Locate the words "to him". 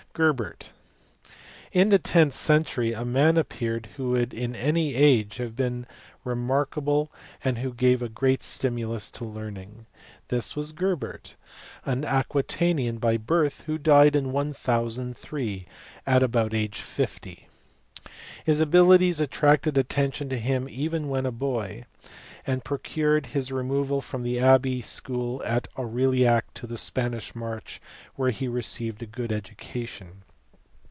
20.29-20.67